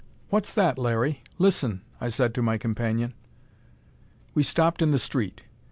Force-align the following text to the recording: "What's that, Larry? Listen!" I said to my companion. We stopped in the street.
"What's 0.31 0.51
that, 0.55 0.79
Larry? 0.79 1.21
Listen!" 1.37 1.81
I 2.01 2.09
said 2.09 2.33
to 2.33 2.41
my 2.41 2.57
companion. 2.57 3.13
We 4.33 4.41
stopped 4.41 4.81
in 4.81 4.89
the 4.89 4.97
street. 4.97 5.43